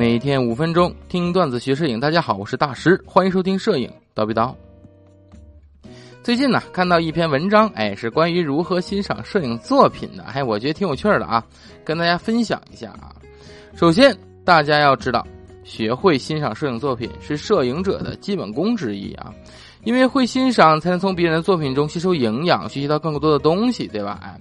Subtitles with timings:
[0.00, 4.54] 每天五分钟听段子学摄影，大家好，我是大师，欢迎收听摄影叨逼叨。
[6.22, 11.44] 最近呢，看到一篇文章，哎，是关于如何欣赏摄影作品的，哎，我觉得挺有趣的啊，
[11.84, 13.12] 跟大家分享一下啊。
[13.74, 15.22] 首先，大家要知道，
[15.64, 19.30] 学会欣赏摄影作品是摄影者的基本功之一啊，
[19.84, 24.18] 因为会欣赏，才能从别人的作品中吸收营养，学习到更多的东西，对吧？
[24.22, 24.34] 哎。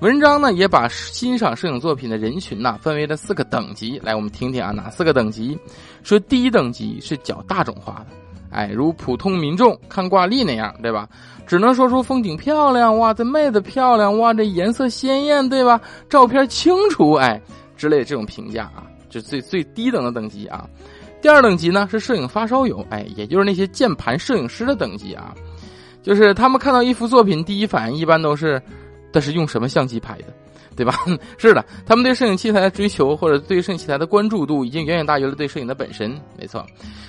[0.00, 5.56] 文章呢也把欣赏摄影作品的人群呐分为了四个等级，来我们听听啊哪四个等级？
[6.02, 8.06] 说第一等级是较大众化的，
[8.50, 11.08] 哎，如普通民众看挂历那样，对吧？
[11.46, 15.80] 只能说出风景漂亮，哇，这妹子漂亮，哇，这颜色鲜艳，对吧？
[16.10, 17.40] 照片清楚，哎，
[17.76, 20.68] 之类的这种评价啊，就最最低等的等级啊。
[21.22, 25.32] 第二等级呢是摄影发烧友，哎，也就是那些键盘摄影师的等级啊，
[26.02, 28.60] 就是他们看到一幅作品，第一反应一般都是。
[29.14, 30.24] 但是用什么相机拍的，
[30.74, 30.92] 对吧？
[31.38, 36.20] 是的，他们对摄影器材的追求或者对摄影器材的关注度，已经远远大于了对摄影的本身。
[36.36, 36.66] 没错，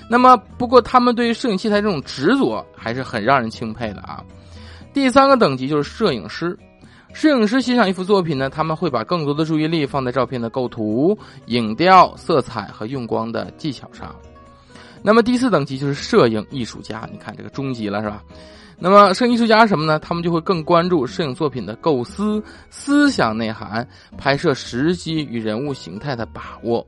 [0.07, 4.23] 那么不过他们对于摄影器材这种执着还是很让人钦佩的啊。
[4.93, 6.55] 第三个等级就是摄影师，
[7.11, 14.15] 摄影师欣赏一幅作品呢，他们会把更多的注意力放在照片的构图、影调、色彩和用光的技巧上。
[15.02, 18.23] 那么第四等级就是摄影艺术家，你看这个终极了是吧？
[18.77, 19.97] 那么，摄影艺术家什么呢？
[19.99, 23.87] 他们就会更关注摄影作品的构思、思想内涵、
[24.17, 26.85] 拍摄时机与人物形态的把握、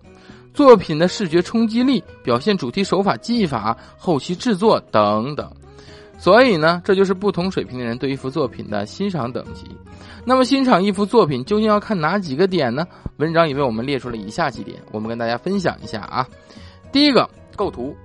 [0.54, 5.50] 作品的视觉冲击力、表现主题手法技法、后期制作等等。
[6.18, 9.66] 所以呢，这就是不同水平的人对一幅作品的欣赏等级。
[10.26, 12.86] 那么，欣赏一幅作品究竟要看哪几个点呢？
[13.18, 16.28] 文章也为我们列出了以下几点，我们跟大家分享一下啊。
[16.92, 17.96] 第一个，构图。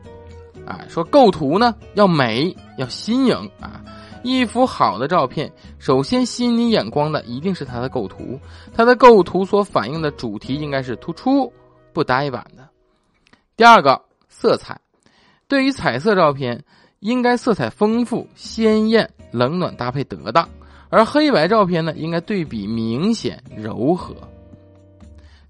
[0.64, 3.83] 啊，说构图呢要美，要新颖啊！
[4.23, 8.39] 一幅好的照片，首先吸引你眼光的一定是它的构图，
[8.73, 11.53] 它的构图所反映的主题应该是突出
[11.93, 12.69] 不呆板的。
[13.56, 14.81] 第二个，色彩，
[15.48, 16.65] 对于彩色照片，
[17.00, 20.47] 应该色彩丰富、鲜艳、冷暖搭配得当；
[20.89, 24.15] 而黑白照片呢，应该对比明显、柔和。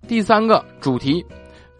[0.08, 1.24] 第三个，主题。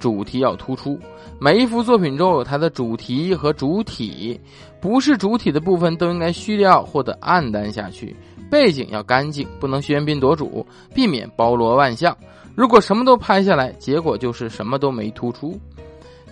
[0.03, 0.99] 主题要突出，
[1.39, 4.41] 每一幅作品中有它的主题和主体，
[4.81, 8.17] 不是主体的部分都应该虚掉或者暗淡下去。
[8.51, 12.17] 背景要干净，不能喧宾夺主，避免包罗万象。
[12.57, 15.57] 如果什么都拍下来，结果就是什么都没突出。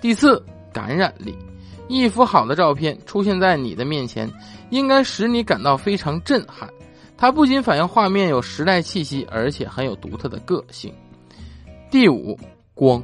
[0.01, 1.33] 第四，感染力，
[1.87, 4.29] 一幅好的照片出现在你的面前，
[4.71, 6.69] 应该使你感到非常震撼。
[7.17, 10.93] 它不仅反映画面有时代气息，而且很有独特的个性。
[11.89, 12.37] 第五，
[12.75, 13.01] 光。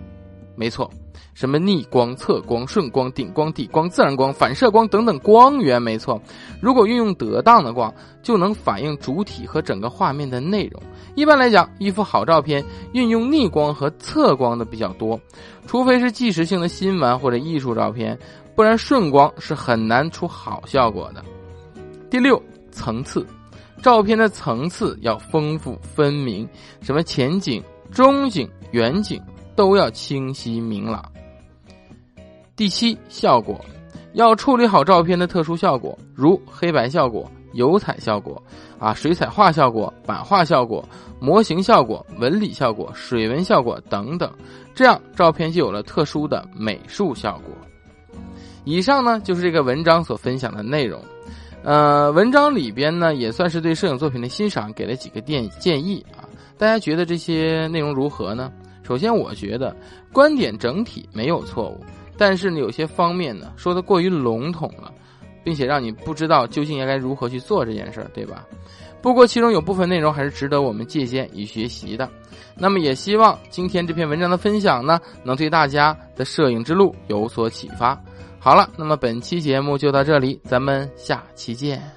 [0.56, 0.91] 没错，
[1.34, 6.21] 什么逆光、侧光、顺光、顶光、底光、自然光、反射光等等光源，没错。
[6.62, 10.83] 如果运用得当的光，就能反映主体和整个画面的内容。
[11.15, 15.21] 一般来讲，一幅好照片运用逆光和侧光的比较多，
[15.67, 18.19] 除非是纪实性的新闻或者艺术照片，
[18.55, 21.23] 不然顺光是很难出好效果的。
[22.09, 23.27] 第六，层次，
[23.83, 26.49] 照片的层次要丰富分明，
[26.81, 29.21] 什么前景、中景、远景。
[29.56, 31.03] 都要清晰明朗。
[32.55, 33.59] 第七，效果
[34.12, 38.41] 要处理好照片的特殊效果，如黑白效果、油彩效果、
[38.78, 40.87] 啊水彩画效果、版画效果、
[41.19, 44.31] 模型效果、纹理效果、水纹效果等等，
[44.75, 47.55] 这样照片就有了特殊的美术效果。
[48.65, 51.00] 以上呢就是这个文章所分享的内容。
[51.62, 56.25] 呃，文章里边呢也算是对摄影作品的欣赏给了几个建建议啊。
[56.56, 58.50] 大家觉得这些内容如何呢？
[58.87, 59.75] 首先，我觉得
[60.13, 61.81] 观点整体没有错误，
[62.17, 64.93] 但是呢，有些方面呢说的过于笼统了，
[65.43, 68.47] 并且让你不知道究竟应该如何去做这件事儿，对吧？
[69.03, 72.09] 不过其中有部分内容还是值得我们借鉴与学习的。
[72.57, 78.01] 那么也希望今天这篇文章的分享呢，能对大家的摄影之路有所启发。
[78.39, 81.96] 好了，那么本期节目就到这里，咱们下期见。